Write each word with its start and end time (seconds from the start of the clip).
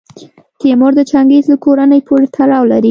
تیمور 0.61 0.91
د 0.95 1.01
چنګیز 1.11 1.45
له 1.51 1.57
کورنۍ 1.65 2.01
پورې 2.07 2.25
تړاو 2.35 2.63
لري. 2.71 2.79